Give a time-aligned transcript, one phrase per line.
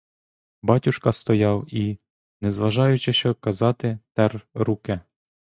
[0.61, 1.99] Батюшка стояв і,
[2.41, 4.99] не знаючи, що казати, тер руки.